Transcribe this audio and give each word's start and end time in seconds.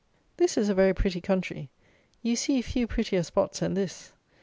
This 0.37 0.57
is 0.57 0.67
a 0.67 0.73
very 0.73 0.95
pretty 0.95 1.21
country. 1.21 1.69
You 2.23 2.35
see 2.35 2.59
few 2.63 2.87
prettier 2.87 3.21
spots 3.21 3.59
than 3.59 3.75
this. 3.75 4.13